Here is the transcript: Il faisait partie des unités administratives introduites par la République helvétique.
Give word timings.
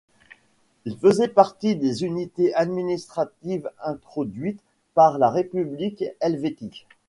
Il 0.85 0.97
faisait 0.97 1.27
partie 1.27 1.75
des 1.75 2.03
unités 2.03 2.55
administratives 2.55 3.69
introduites 3.83 4.63
par 4.95 5.19
la 5.19 5.29
République 5.29 6.03
helvétique. 6.21 6.87